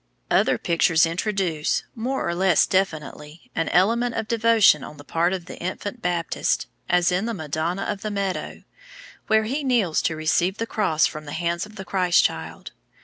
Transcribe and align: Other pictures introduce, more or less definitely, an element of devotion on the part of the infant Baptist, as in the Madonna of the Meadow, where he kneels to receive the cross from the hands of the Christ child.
Other 0.31 0.57
pictures 0.57 1.05
introduce, 1.05 1.83
more 1.93 2.27
or 2.27 2.33
less 2.33 2.65
definitely, 2.65 3.51
an 3.53 3.69
element 3.69 4.15
of 4.15 4.27
devotion 4.27 4.83
on 4.83 4.97
the 4.97 5.03
part 5.03 5.31
of 5.31 5.45
the 5.45 5.59
infant 5.59 6.01
Baptist, 6.01 6.65
as 6.89 7.11
in 7.11 7.25
the 7.27 7.35
Madonna 7.35 7.83
of 7.83 8.01
the 8.01 8.09
Meadow, 8.09 8.63
where 9.27 9.43
he 9.43 9.63
kneels 9.63 10.01
to 10.01 10.15
receive 10.15 10.57
the 10.57 10.65
cross 10.65 11.05
from 11.05 11.25
the 11.25 11.33
hands 11.33 11.67
of 11.67 11.75
the 11.75 11.85
Christ 11.85 12.23
child. 12.23 12.71